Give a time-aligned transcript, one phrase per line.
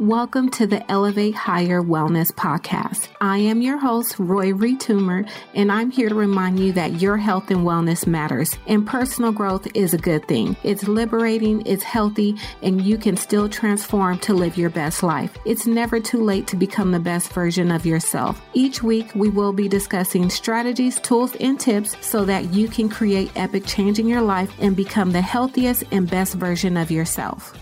[0.00, 3.08] Welcome to the Elevate Higher Wellness Podcast.
[3.20, 7.50] I am your host, Roy Retumer, and I'm here to remind you that your health
[7.50, 10.56] and wellness matters, and personal growth is a good thing.
[10.62, 15.36] It's liberating, it's healthy, and you can still transform to live your best life.
[15.44, 18.40] It's never too late to become the best version of yourself.
[18.54, 23.32] Each week, we will be discussing strategies, tools, and tips so that you can create
[23.36, 27.54] epic change in your life and become the healthiest and best version of yourself.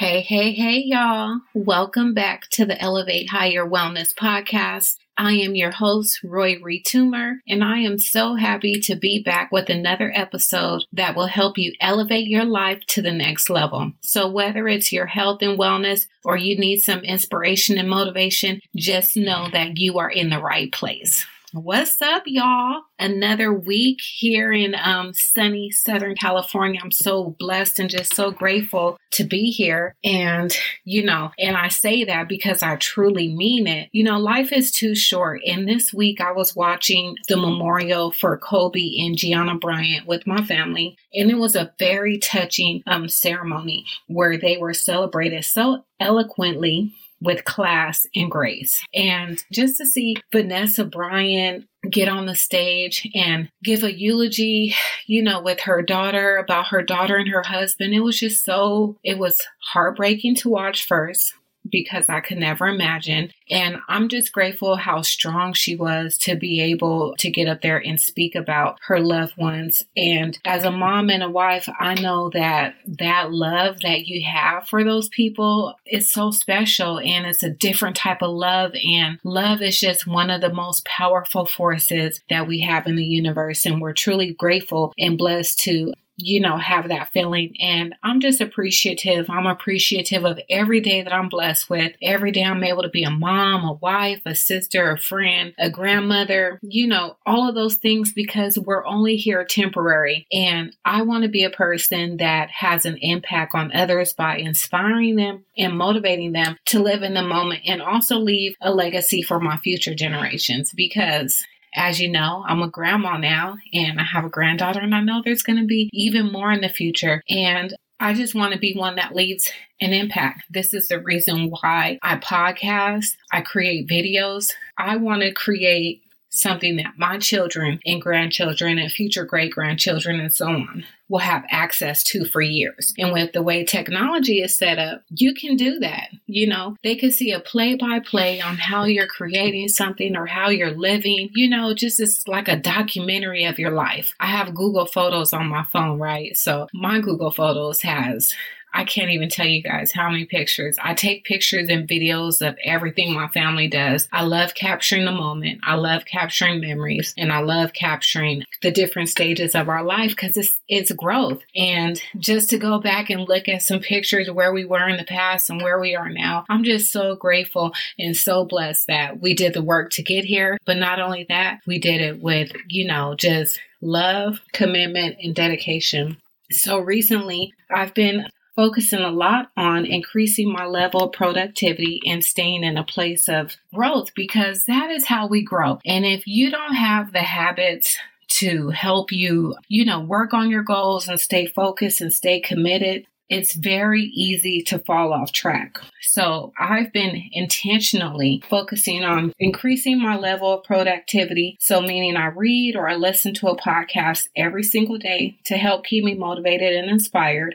[0.00, 1.40] Hey, hey, hey, y'all.
[1.52, 4.96] Welcome back to the Elevate Higher Wellness Podcast.
[5.18, 9.68] I am your host, Roy Retumer, and I am so happy to be back with
[9.68, 13.92] another episode that will help you elevate your life to the next level.
[14.00, 19.18] So, whether it's your health and wellness or you need some inspiration and motivation, just
[19.18, 21.26] know that you are in the right place.
[21.52, 22.82] What's up, y'all?
[22.96, 26.78] Another week here in um, sunny Southern California.
[26.80, 29.96] I'm so blessed and just so grateful to be here.
[30.04, 33.88] And, you know, and I say that because I truly mean it.
[33.90, 35.40] You know, life is too short.
[35.44, 40.44] And this week I was watching the memorial for Kobe and Gianna Bryant with my
[40.44, 40.96] family.
[41.12, 47.44] And it was a very touching um, ceremony where they were celebrated so eloquently with
[47.44, 48.82] class and grace.
[48.94, 54.74] And just to see Vanessa Bryant get on the stage and give a eulogy,
[55.06, 58.96] you know, with her daughter about her daughter and her husband, it was just so,
[59.02, 61.34] it was heartbreaking to watch first
[61.70, 63.30] because I could never imagine.
[63.50, 67.78] And I'm just grateful how strong she was to be able to get up there
[67.78, 69.84] and speak about her loved ones.
[69.96, 74.68] And as a mom and a wife, I know that that love that you have
[74.68, 78.72] for those people is so special and it's a different type of love.
[78.74, 83.04] And love is just one of the most powerful forces that we have in the
[83.04, 83.66] universe.
[83.66, 87.54] And we're truly grateful and blessed to you know, have that feeling.
[87.60, 89.28] And I'm just appreciative.
[89.28, 91.92] I'm appreciative of every day that I'm blessed with.
[92.02, 95.70] Every day I'm able to be a mom, a wife, a sister, a friend, a
[95.70, 100.26] grandmother, you know, all of those things because we're only here temporary.
[100.32, 105.16] And I want to be a person that has an impact on others by inspiring
[105.16, 109.40] them and motivating them to live in the moment and also leave a legacy for
[109.40, 111.44] my future generations because
[111.74, 115.22] as you know, I'm a grandma now and I have a granddaughter, and I know
[115.24, 117.22] there's going to be even more in the future.
[117.28, 120.44] And I just want to be one that leaves an impact.
[120.50, 124.52] This is the reason why I podcast, I create videos.
[124.78, 130.34] I want to create something that my children and grandchildren and future great grandchildren and
[130.34, 132.94] so on will have access to for years.
[132.96, 136.08] And with the way technology is set up, you can do that.
[136.26, 140.26] You know, they can see a play by play on how you're creating something or
[140.26, 141.30] how you're living.
[141.34, 144.14] You know, just it's like a documentary of your life.
[144.20, 146.36] I have Google Photos on my phone, right?
[146.36, 148.32] So my Google Photos has
[148.72, 150.76] I can't even tell you guys how many pictures.
[150.82, 154.08] I take pictures and videos of everything my family does.
[154.12, 155.60] I love capturing the moment.
[155.64, 160.36] I love capturing memories and I love capturing the different stages of our life because
[160.36, 161.42] it's, it's growth.
[161.56, 165.04] And just to go back and look at some pictures where we were in the
[165.04, 169.34] past and where we are now, I'm just so grateful and so blessed that we
[169.34, 170.58] did the work to get here.
[170.64, 176.18] But not only that, we did it with, you know, just love, commitment, and dedication.
[176.50, 178.26] So recently, I've been
[178.60, 183.56] focusing a lot on increasing my level of productivity and staying in a place of
[183.72, 185.78] growth because that is how we grow.
[185.86, 187.96] And if you don't have the habits
[188.40, 193.06] to help you, you know, work on your goals and stay focused and stay committed,
[193.30, 195.78] it's very easy to fall off track.
[196.02, 201.56] So I've been intentionally focusing on increasing my level of productivity.
[201.60, 205.86] So meaning I read or I listen to a podcast every single day to help
[205.86, 207.54] keep me motivated and inspired.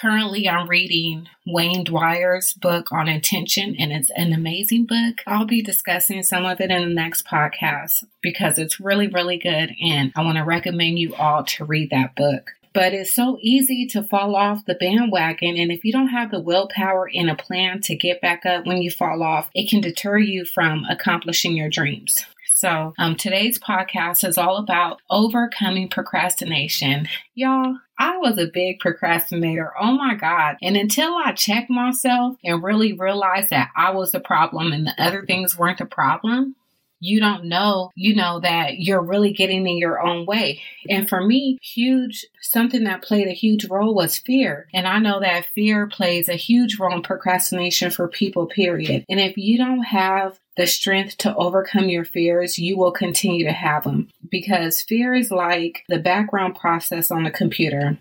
[0.00, 5.16] Currently, I'm reading Wayne Dyer's book on intention, and it's an amazing book.
[5.26, 9.72] I'll be discussing some of it in the next podcast because it's really, really good,
[9.82, 12.50] and I want to recommend you all to read that book.
[12.74, 16.40] But it's so easy to fall off the bandwagon, and if you don't have the
[16.40, 20.18] willpower and a plan to get back up when you fall off, it can deter
[20.18, 22.24] you from accomplishing your dreams.
[22.52, 27.08] So, um, today's podcast is all about overcoming procrastination.
[27.34, 29.72] Y'all, I was a big procrastinator.
[29.80, 30.56] Oh my God.
[30.62, 34.94] And until I checked myself and really realized that I was the problem and the
[35.02, 36.54] other things weren't the problem,
[37.00, 40.60] you don't know, you know, that you're really getting in your own way.
[40.88, 44.68] And for me, huge, something that played a huge role was fear.
[44.74, 49.04] And I know that fear plays a huge role in procrastination for people, period.
[49.08, 53.52] And if you don't have the strength to overcome your fears, you will continue to
[53.52, 57.98] have them because fear is like the background process on a computer.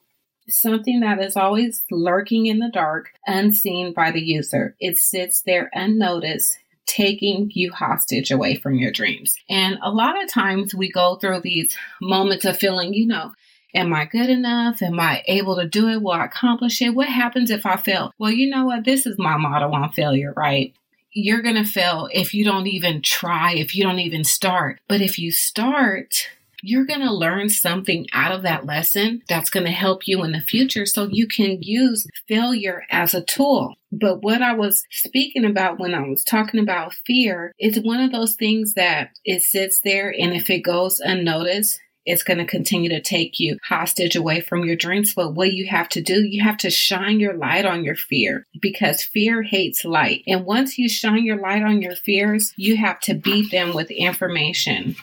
[0.50, 4.76] something that is always lurking in the dark, unseen by the user.
[4.80, 9.36] It sits there unnoticed taking you hostage away from your dreams.
[9.50, 13.34] And a lot of times we go through these moments of feeling, you know,
[13.76, 14.82] Am I good enough?
[14.82, 16.02] Am I able to do it?
[16.02, 16.96] Will I accomplish it?
[16.96, 18.12] What happens if I fail?
[18.18, 18.86] Well, you know what?
[18.86, 20.74] This is my motto on failure, right?
[21.20, 24.80] You're going to fail if you don't even try, if you don't even start.
[24.88, 26.30] But if you start,
[26.62, 30.32] you're going to learn something out of that lesson that's going to help you in
[30.32, 33.74] the future so you can use failure as a tool.
[33.92, 38.12] But what I was speaking about when I was talking about fear, it's one of
[38.12, 42.90] those things that it sits there and if it goes unnoticed, it's going to continue
[42.90, 45.14] to take you hostage away from your dreams.
[45.14, 48.48] But what you have to do, you have to shine your light on your fear
[48.62, 50.24] because fear hates light.
[50.26, 53.92] And once you shine your light on your fears, you have to beat them with
[53.92, 54.96] information.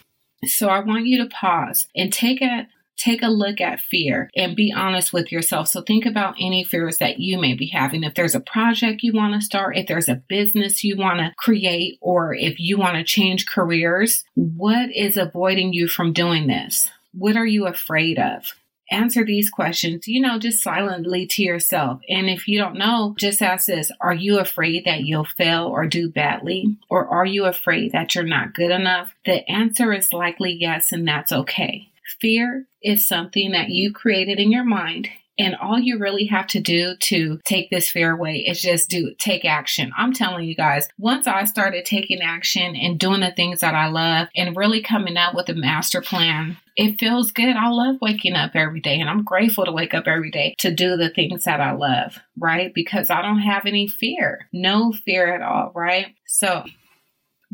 [0.47, 4.57] So I want you to pause and take a take a look at fear and
[4.57, 5.69] be honest with yourself.
[5.69, 8.05] So think about any fears that you may be having.
[8.05, 11.33] If there's a project you want to start, if there's a business you want to
[11.37, 16.91] create, or if you want to change careers, what is avoiding you from doing this?
[17.13, 18.53] What are you afraid of?
[18.91, 22.01] answer these questions, you know, just silently to yourself.
[22.09, 25.87] And if you don't know, just ask this Are you afraid that you'll fail or
[25.87, 26.77] do badly?
[26.89, 29.15] Or are you afraid that you're not good enough?
[29.25, 31.89] The answer is likely yes, and that's okay.
[32.21, 35.09] Fear is something that you created in your mind
[35.39, 39.15] and all you really have to do to take this fear away is just do
[39.19, 39.93] take action.
[39.97, 43.89] I'm telling you guys, once I started taking action and doing the things that I
[43.89, 47.57] love and really coming up with a master plan, it feels good.
[47.57, 50.73] I love waking up every day and I'm grateful to wake up every day to
[50.73, 52.73] do the things that I love, right?
[52.73, 56.15] Because I don't have any fear, no fear at all, right?
[56.27, 56.65] So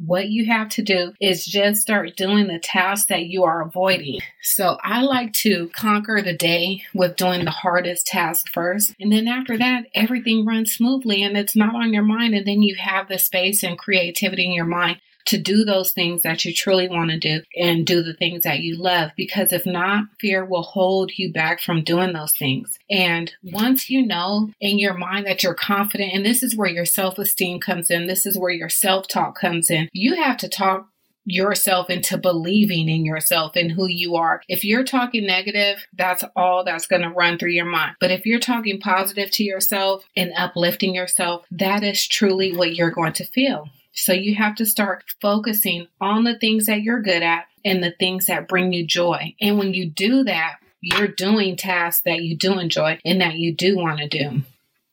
[0.05, 4.21] what you have to do is just start doing the tasks that you are avoiding.
[4.43, 8.95] So I like to conquer the day with doing the hardest task first.
[8.99, 12.35] And then after that, everything runs smoothly and it's not on your mind.
[12.35, 16.23] And then you have the space and creativity in your mind to do those things
[16.25, 19.13] that you truly want to do and do the things that you love.
[19.17, 22.81] Because if not, fear will hold you back from doing those things.
[22.91, 26.85] And once you know in your mind that you're confident, and this is where your
[26.85, 30.49] self esteem comes in, this is where your self talk comes in, you have to
[30.49, 30.89] talk
[31.31, 34.43] yourself into believing in yourself and who you are.
[34.49, 37.97] If you're talking negative, that's all that's going to run through your mind.
[38.01, 42.91] But if you're talking positive to yourself and uplifting yourself, that is truly what you're
[42.91, 43.69] going to feel.
[43.93, 47.95] So you have to start focusing on the things that you're good at and the
[47.99, 49.35] things that bring you joy.
[49.41, 53.55] And when you do that, you're doing tasks that you do enjoy and that you
[53.55, 54.43] do want to do.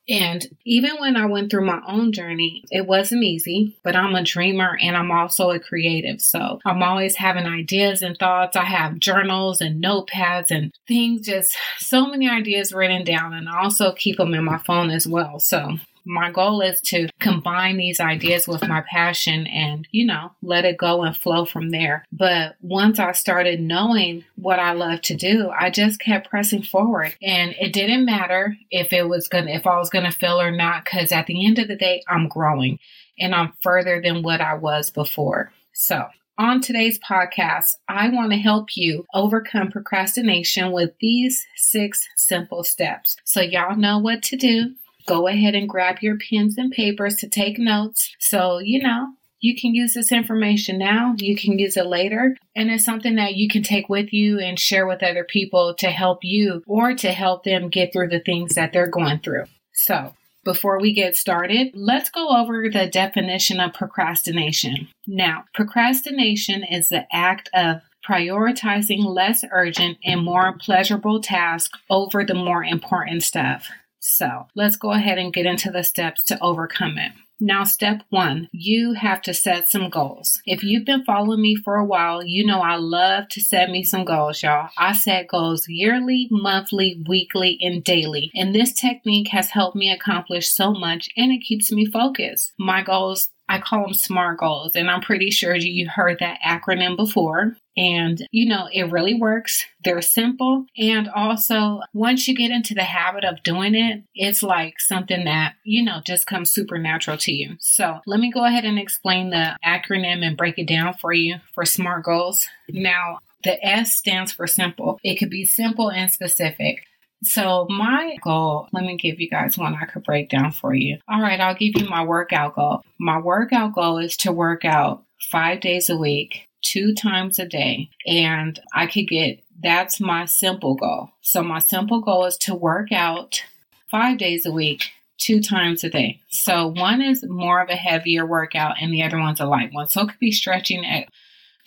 [0.10, 4.24] And even when I went through my own journey, it wasn't easy, but I'm a
[4.24, 6.22] dreamer and I'm also a creative.
[6.22, 8.56] So I'm always having ideas and thoughts.
[8.56, 13.34] I have journals and notepads and things, just so many ideas written down.
[13.34, 15.40] And I also keep them in my phone as well.
[15.40, 15.78] So
[16.08, 20.78] my goal is to combine these ideas with my passion and, you know, let it
[20.78, 22.06] go and flow from there.
[22.12, 27.16] But once I started knowing what I love to do, I just kept pressing forward.
[27.22, 30.40] And it didn't matter if it was going to, if I was going to fail
[30.40, 32.80] or not, because at the end of the day, I'm growing
[33.20, 35.52] and I'm further than what I was before.
[35.74, 36.08] So
[36.38, 43.18] on today's podcast, I want to help you overcome procrastination with these six simple steps.
[43.26, 44.76] So, y'all know what to do
[45.08, 48.16] go ahead and grab your pens and papers to take notes.
[48.20, 52.72] So, you know, you can use this information now, you can use it later, and
[52.72, 56.20] it's something that you can take with you and share with other people to help
[56.24, 59.46] you or to help them get through the things that they're going through.
[59.74, 64.88] So, before we get started, let's go over the definition of procrastination.
[65.06, 72.34] Now, procrastination is the act of prioritizing less urgent and more pleasurable tasks over the
[72.34, 73.68] more important stuff.
[74.00, 77.12] So let's go ahead and get into the steps to overcome it.
[77.40, 80.42] Now, step one, you have to set some goals.
[80.46, 83.84] If you've been following me for a while, you know I love to set me
[83.84, 84.70] some goals, y'all.
[84.76, 88.32] I set goals yearly, monthly, weekly, and daily.
[88.34, 92.54] And this technique has helped me accomplish so much and it keeps me focused.
[92.58, 96.98] My goals I call them SMART goals, and I'm pretty sure you heard that acronym
[96.98, 97.56] before.
[97.78, 99.64] And, you know, it really works.
[99.84, 100.66] They're simple.
[100.78, 105.54] And also, once you get into the habit of doing it, it's like something that,
[105.64, 107.56] you know, just comes supernatural to you.
[107.60, 111.36] So let me go ahead and explain the acronym and break it down for you
[111.54, 112.48] for SMART goals.
[112.68, 115.00] Now, the S stands for simple.
[115.04, 116.84] It could be simple and specific.
[117.24, 121.00] So, my goal, let me give you guys one I could break down for you.
[121.08, 122.84] All right, I'll give you my workout goal.
[123.00, 127.90] My workout goal is to work out five days a week, two times a day,
[128.06, 131.10] and I could get That's my simple goal.
[131.22, 133.42] So my simple goal is to work out
[133.90, 136.22] five days a week, two times a day.
[136.30, 139.88] So one is more of a heavier workout and the other one's a light one.
[139.88, 141.08] So it could be stretching at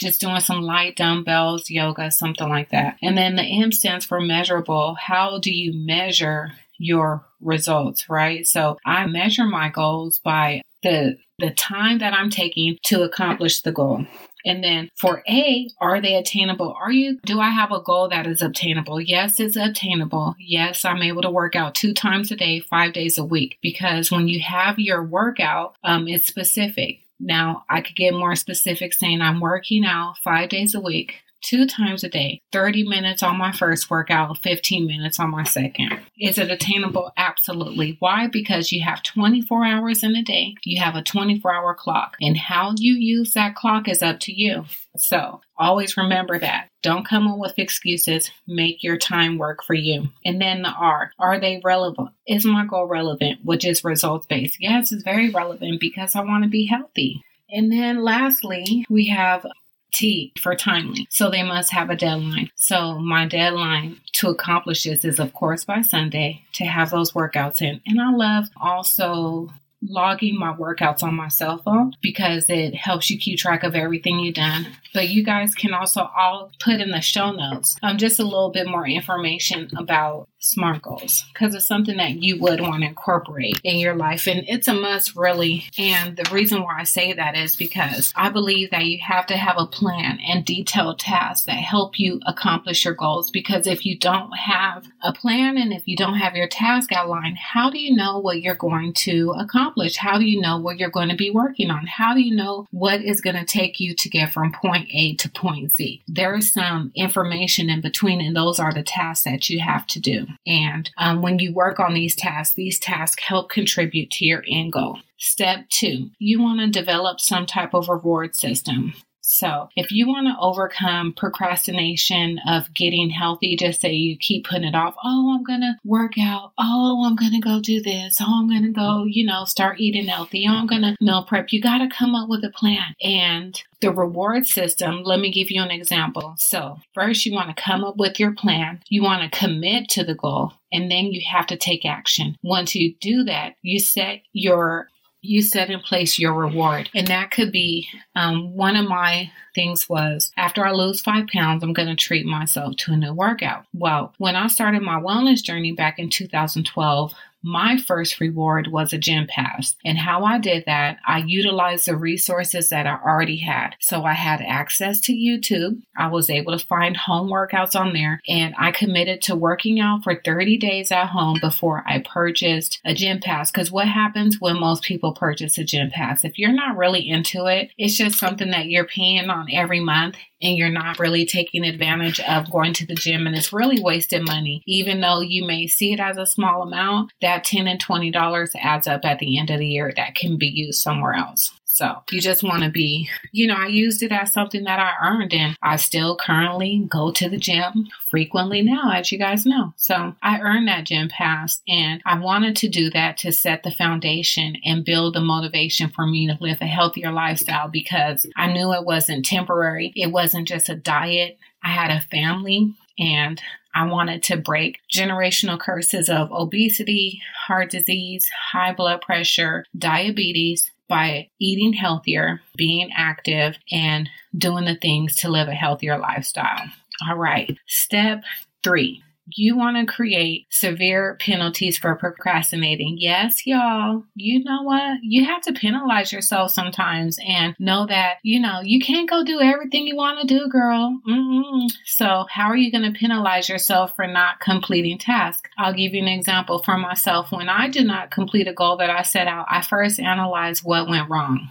[0.00, 2.96] just doing some light dumbbells, yoga, something like that.
[3.02, 4.96] And then the M stands for measurable.
[4.98, 8.46] How do you measure your results, right?
[8.46, 13.72] So I measure my goals by the the time that I'm taking to accomplish the
[13.72, 14.04] goal.
[14.44, 16.76] And then for A, are they attainable?
[16.80, 19.00] Are you, do I have a goal that is obtainable?
[19.00, 20.34] Yes, it's obtainable.
[20.38, 23.58] Yes, I'm able to work out two times a day, five days a week.
[23.62, 27.00] Because when you have your workout, um, it's specific.
[27.20, 31.66] Now, I could get more specific saying I'm working out five days a week, two
[31.66, 35.98] times a day, 30 minutes on my first workout, 15 minutes on my second.
[36.18, 37.12] Is it attainable?
[37.16, 37.96] Absolutely.
[37.98, 38.26] Why?
[38.26, 42.36] Because you have 24 hours in a day, you have a 24 hour clock, and
[42.36, 44.64] how you use that clock is up to you.
[44.96, 46.68] So always remember that.
[46.82, 48.30] Don't come up with excuses.
[48.46, 50.08] Make your time work for you.
[50.24, 51.12] And then the R.
[51.18, 52.10] Are they relevant?
[52.26, 53.40] Is my goal relevant?
[53.44, 54.56] Which is results based.
[54.60, 57.22] Yes, it's very relevant because I want to be healthy.
[57.50, 59.44] And then lastly, we have
[59.92, 61.06] T for timely.
[61.10, 62.50] So they must have a deadline.
[62.56, 67.62] So my deadline to accomplish this is, of course, by Sunday to have those workouts
[67.62, 67.80] in.
[67.86, 69.50] And I love also
[69.82, 74.20] logging my workouts on my cell phone because it helps you keep track of everything
[74.20, 74.66] you've done.
[74.92, 78.50] But you guys can also all put in the show notes um, just a little
[78.50, 83.60] bit more information about SMART goals because it's something that you would want to incorporate
[83.62, 84.26] in your life.
[84.26, 85.66] And it's a must, really.
[85.78, 89.36] And the reason why I say that is because I believe that you have to
[89.36, 93.30] have a plan and detailed tasks that help you accomplish your goals.
[93.30, 97.36] Because if you don't have a plan and if you don't have your task outlined,
[97.36, 99.96] how do you know what you're going to accomplish?
[99.96, 101.86] How do you know what you're going to be working on?
[101.86, 105.14] How do you know what is going to take you to get from point A
[105.16, 106.02] to point Z?
[106.08, 110.00] There is some information in between, and those are the tasks that you have to
[110.00, 110.26] do.
[110.46, 114.72] And um, when you work on these tasks, these tasks help contribute to your end
[114.72, 114.98] goal.
[115.18, 118.94] Step two, you want to develop some type of reward system.
[119.30, 124.64] So, if you want to overcome procrastination of getting healthy, just say you keep putting
[124.64, 124.96] it off.
[125.04, 126.52] Oh, I'm going to work out.
[126.58, 128.18] Oh, I'm going to go do this.
[128.20, 130.46] Oh, I'm going to go, you know, start eating healthy.
[130.48, 131.52] Oh, I'm going to meal prep.
[131.52, 132.96] You got to come up with a plan.
[133.00, 136.34] And the reward system, let me give you an example.
[136.36, 138.82] So, first, you want to come up with your plan.
[138.88, 142.36] You want to commit to the goal and then you have to take action.
[142.42, 144.88] Once you do that, you set your
[145.22, 146.88] you set in place your reward.
[146.94, 151.62] And that could be um, one of my things was after I lose five pounds,
[151.62, 153.66] I'm going to treat myself to a new workout.
[153.74, 157.12] Well, when I started my wellness journey back in 2012,
[157.42, 159.76] my first reward was a gym pass.
[159.84, 163.76] And how I did that, I utilized the resources that I already had.
[163.80, 165.80] So I had access to YouTube.
[165.96, 170.04] I was able to find home workouts on there and I committed to working out
[170.04, 173.50] for 30 days at home before I purchased a gym pass.
[173.50, 176.24] Cause what happens when most people purchase a gym pass?
[176.24, 180.16] If you're not really into it, it's just something that you're paying on every month
[180.42, 184.26] and you're not really taking advantage of going to the gym and it's really wasted
[184.26, 184.62] money.
[184.66, 188.86] Even though you may see it as a small amount, that 10 and $20 adds
[188.86, 191.52] up at the end of the year that can be used somewhere else.
[191.72, 194.92] So you just want to be, you know, I used it as something that I
[195.02, 199.72] earned and I still currently go to the gym frequently now, as you guys know.
[199.76, 203.70] So I earned that gym pass and I wanted to do that to set the
[203.70, 208.74] foundation and build the motivation for me to live a healthier lifestyle because I knew
[208.74, 209.92] it wasn't temporary.
[209.96, 211.38] It wasn't just a diet.
[211.64, 213.40] I had a family and
[213.74, 221.28] I wanted to break generational curses of obesity, heart disease, high blood pressure, diabetes, by
[221.40, 226.64] eating healthier, being active, and doing the things to live a healthier lifestyle.
[227.08, 228.22] All right, step
[228.64, 229.02] three
[229.36, 232.96] you want to create severe penalties for procrastinating.
[232.98, 234.98] Yes, y'all, you know what?
[235.02, 239.40] You have to penalize yourself sometimes and know that, you know, you can't go do
[239.40, 241.00] everything you want to do, girl.
[241.08, 241.70] Mm-mm.
[241.84, 245.50] So, how are you going to penalize yourself for not completing tasks?
[245.58, 247.32] I'll give you an example for myself.
[247.32, 250.88] When I do not complete a goal that I set out, I first analyze what
[250.88, 251.48] went wrong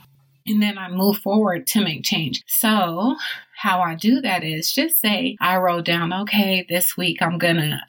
[0.49, 2.43] and then I move forward to make change.
[2.47, 3.15] So,
[3.59, 7.57] how I do that is just say I wrote down, okay, this week I'm going
[7.57, 7.81] to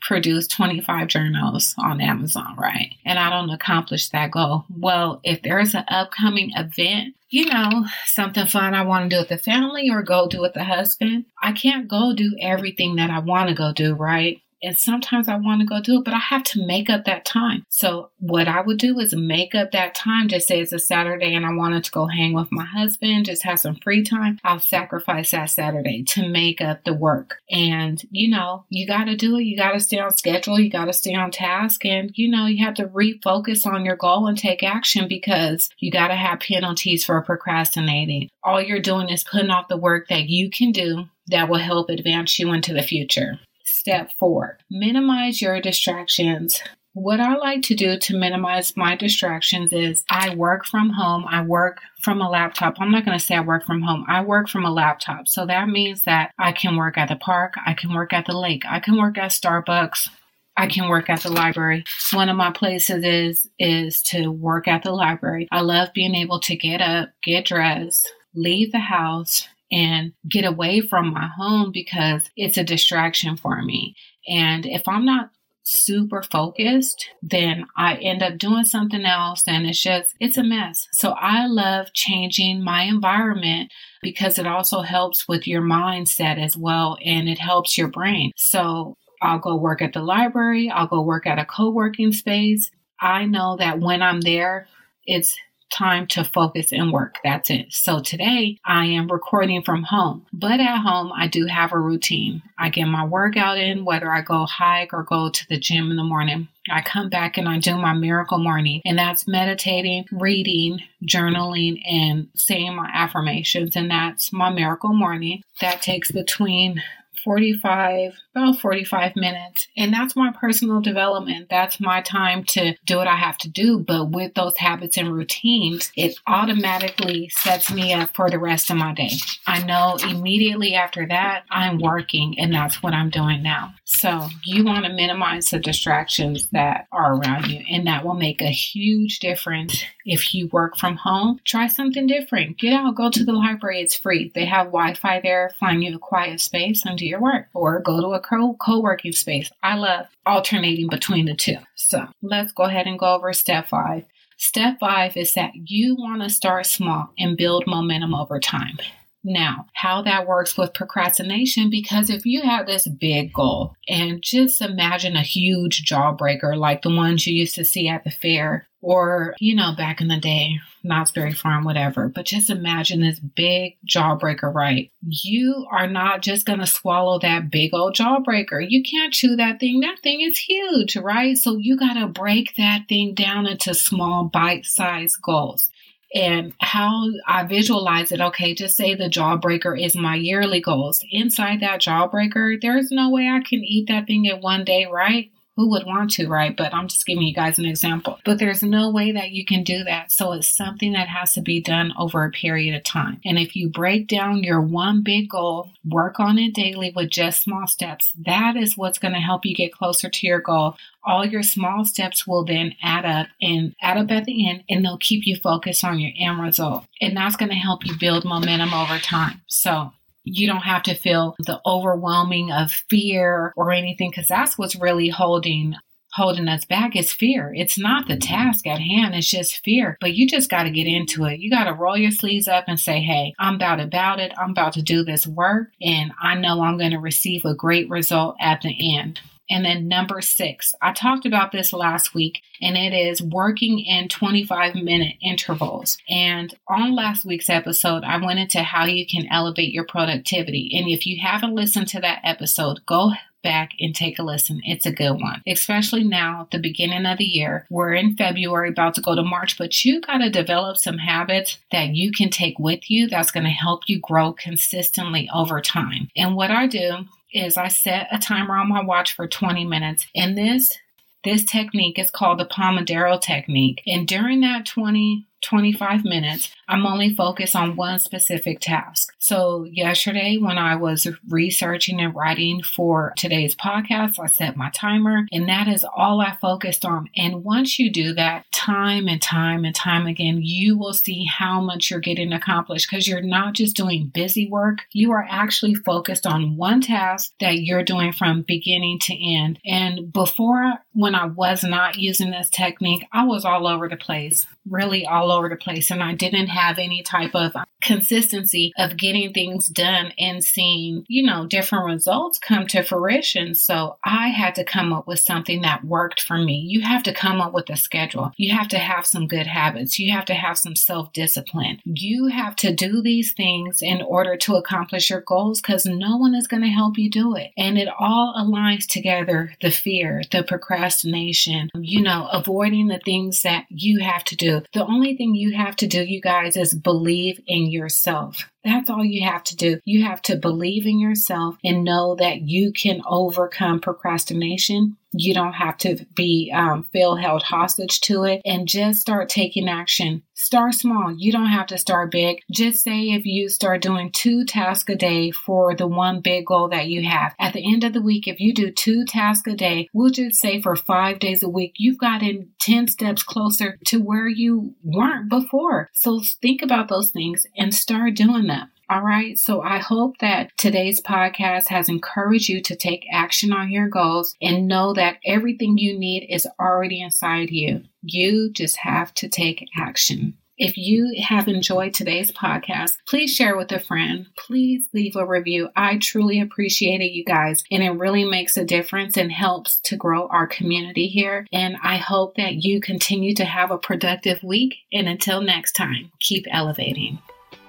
[0.00, 2.92] produce 25 journals on Amazon, right?
[3.04, 4.64] And I don't accomplish that goal.
[4.76, 9.28] Well, if there's an upcoming event, you know, something fun I want to do with
[9.28, 13.20] the family or go do with the husband, I can't go do everything that I
[13.20, 14.40] want to go do, right?
[14.62, 17.24] And sometimes I want to go do it, but I have to make up that
[17.24, 17.64] time.
[17.68, 20.28] So what I would do is make up that time.
[20.28, 23.42] Just say it's a Saturday and I wanted to go hang with my husband, just
[23.42, 24.38] have some free time.
[24.44, 27.38] I'll sacrifice that Saturday to make up the work.
[27.50, 29.44] And, you know, you got to do it.
[29.44, 30.60] You got to stay on schedule.
[30.60, 31.84] You got to stay on task.
[31.84, 35.90] And, you know, you have to refocus on your goal and take action because you
[35.90, 38.28] got to have penalties for procrastinating.
[38.44, 41.88] All you're doing is putting off the work that you can do that will help
[41.88, 43.38] advance you into the future.
[43.82, 46.62] Step four, minimize your distractions.
[46.92, 51.24] What I like to do to minimize my distractions is I work from home.
[51.28, 52.76] I work from a laptop.
[52.78, 54.04] I'm not going to say I work from home.
[54.08, 55.26] I work from a laptop.
[55.26, 57.54] So that means that I can work at the park.
[57.66, 58.62] I can work at the lake.
[58.70, 60.08] I can work at Starbucks.
[60.56, 61.82] I can work at the library.
[62.12, 65.48] One of my places is is to work at the library.
[65.50, 70.82] I love being able to get up, get dressed, leave the house, and get away
[70.82, 73.96] from my home because it's a distraction for me.
[74.28, 75.30] And if I'm not
[75.64, 80.88] super focused, then I end up doing something else and it's just, it's a mess.
[80.92, 86.98] So I love changing my environment because it also helps with your mindset as well
[87.04, 88.32] and it helps your brain.
[88.36, 92.70] So I'll go work at the library, I'll go work at a co working space.
[93.00, 94.66] I know that when I'm there,
[95.06, 95.36] it's
[95.72, 97.16] time to focus and work.
[97.24, 97.72] That's it.
[97.72, 102.42] So today I am recording from home, but at home I do have a routine.
[102.58, 105.96] I get my workout in, whether I go hike or go to the gym in
[105.96, 106.48] the morning.
[106.70, 112.28] I come back and I do my miracle morning, and that's meditating, reading, journaling, and
[112.36, 113.74] saying my affirmations.
[113.74, 115.42] And that's my miracle morning.
[115.60, 116.82] That takes between
[117.24, 119.68] 45, about 45 minutes.
[119.76, 121.48] And that's my personal development.
[121.50, 123.78] That's my time to do what I have to do.
[123.78, 128.76] But with those habits and routines, it automatically sets me up for the rest of
[128.76, 129.12] my day.
[129.46, 133.74] I know immediately after that, I'm working and that's what I'm doing now.
[133.84, 138.40] So you want to minimize the distractions that are around you and that will make
[138.40, 141.40] a huge difference if you work from home.
[141.44, 142.58] Try something different.
[142.58, 143.80] Get out, go to the library.
[143.80, 144.30] It's free.
[144.34, 148.00] They have Wi-Fi there, find you a quiet space and do your work or go
[148.00, 149.50] to a co working space.
[149.62, 151.56] I love alternating between the two.
[151.74, 154.04] So let's go ahead and go over step five.
[154.36, 158.76] Step five is that you want to start small and build momentum over time.
[159.24, 164.60] Now, how that works with procrastination, because if you have this big goal and just
[164.60, 169.34] imagine a huge jawbreaker like the ones you used to see at the fair or,
[169.38, 173.76] you know, back in the day, Knott's Berry Farm, whatever, but just imagine this big
[173.88, 174.90] jawbreaker, right?
[175.00, 178.64] You are not just going to swallow that big old jawbreaker.
[178.68, 179.80] You can't chew that thing.
[179.80, 181.38] That thing is huge, right?
[181.38, 185.70] So you got to break that thing down into small bite sized goals
[186.12, 188.20] and how I visualize it.
[188.20, 191.04] Okay, just say the jawbreaker is my yearly goals.
[191.10, 195.30] Inside that jawbreaker, there's no way I can eat that thing in one day, right?
[195.62, 196.56] Who would want to, right?
[196.56, 198.18] But I'm just giving you guys an example.
[198.24, 200.10] But there's no way that you can do that.
[200.10, 203.20] So it's something that has to be done over a period of time.
[203.24, 207.44] And if you break down your one big goal, work on it daily with just
[207.44, 210.76] small steps, that is what's going to help you get closer to your goal.
[211.04, 214.84] All your small steps will then add up and add up at the end, and
[214.84, 216.86] they'll keep you focused on your end result.
[217.00, 219.42] And that's going to help you build momentum over time.
[219.46, 219.92] So
[220.24, 225.08] you don't have to feel the overwhelming of fear or anything because that's what's really
[225.08, 225.74] holding
[226.14, 227.52] holding us back is fear.
[227.56, 229.96] It's not the task at hand, it's just fear.
[230.00, 231.40] But you just got to get into it.
[231.40, 234.32] You got to roll your sleeves up and say, hey, I'm about about it.
[234.36, 237.88] I'm about to do this work, and I know I'm going to receive a great
[237.88, 239.20] result at the end.
[239.52, 244.08] And then number six, I talked about this last week, and it is working in
[244.08, 245.98] 25 minute intervals.
[246.08, 250.70] And on last week's episode, I went into how you can elevate your productivity.
[250.72, 253.12] And if you haven't listened to that episode, go
[253.42, 254.62] back and take a listen.
[254.64, 257.66] It's a good one, especially now, the beginning of the year.
[257.68, 261.58] We're in February, about to go to March, but you got to develop some habits
[261.72, 266.08] that you can take with you that's going to help you grow consistently over time.
[266.16, 270.06] And what I do is I set a timer on my watch for 20 minutes.
[270.14, 270.78] And this
[271.24, 273.82] this technique is called the Pomodoro technique.
[273.86, 279.14] And during that 20 25 minutes, I'm only focused on one specific task.
[279.18, 285.26] So, yesterday, when I was researching and writing for today's podcast, I set my timer,
[285.32, 287.10] and that is all I focused on.
[287.16, 291.60] And once you do that time and time and time again, you will see how
[291.60, 296.26] much you're getting accomplished because you're not just doing busy work, you are actually focused
[296.26, 299.58] on one task that you're doing from beginning to end.
[299.66, 304.46] And before, when I was not using this technique, I was all over the place,
[304.68, 309.32] really all over the place and I didn't have any type of consistency of getting
[309.32, 313.54] things done and seeing, you know, different results come to fruition.
[313.54, 316.64] So I had to come up with something that worked for me.
[316.68, 318.32] You have to come up with a schedule.
[318.36, 319.98] You have to have some good habits.
[319.98, 321.80] You have to have some self discipline.
[321.84, 326.34] You have to do these things in order to accomplish your goals because no one
[326.34, 327.50] is going to help you do it.
[327.56, 333.66] And it all aligns together the fear, the procrastination, you know, avoiding the things that
[333.68, 334.62] you have to do.
[334.72, 338.50] The only you have to do, you guys, is believe in yourself.
[338.64, 339.80] That's all you have to do.
[339.84, 344.96] You have to believe in yourself and know that you can overcome procrastination.
[345.12, 349.68] You don't have to be um, feel held hostage to it and just start taking
[349.68, 350.22] action.
[350.42, 351.14] Start small.
[351.16, 352.42] You don't have to start big.
[352.50, 356.68] Just say if you start doing two tasks a day for the one big goal
[356.70, 357.32] that you have.
[357.38, 360.40] At the end of the week, if you do two tasks a day, we'll just
[360.40, 365.30] say for five days a week, you've gotten 10 steps closer to where you weren't
[365.30, 365.88] before.
[365.92, 368.68] So think about those things and start doing them.
[368.92, 369.38] All right.
[369.38, 374.36] So I hope that today's podcast has encouraged you to take action on your goals
[374.42, 377.84] and know that everything you need is already inside you.
[378.02, 380.34] You just have to take action.
[380.58, 384.26] If you have enjoyed today's podcast, please share with a friend.
[384.36, 385.70] Please leave a review.
[385.74, 389.96] I truly appreciate it, you guys, and it really makes a difference and helps to
[389.96, 391.46] grow our community here.
[391.50, 394.74] And I hope that you continue to have a productive week.
[394.92, 397.20] And until next time, keep elevating.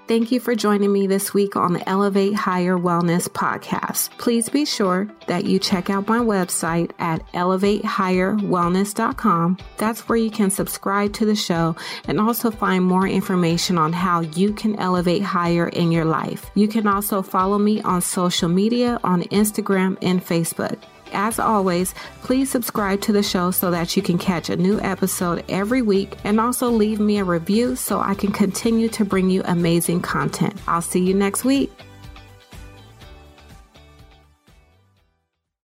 [0.06, 4.10] Thank you for joining me this week on the Elevate Higher Wellness podcast.
[4.18, 9.58] Please be sure that you check out my website at elevatehigherwellness.com.
[9.78, 14.20] That's where you can subscribe to the show and also find more information on how
[14.20, 16.52] you can elevate higher in your life.
[16.54, 20.80] You can also follow me on social media on Instagram and Facebook.
[21.14, 25.44] As always, please subscribe to the show so that you can catch a new episode
[25.50, 29.42] every week and also leave me a review so I can continue to bring you
[29.46, 30.56] amazing content.
[30.68, 31.72] I'll see you next week.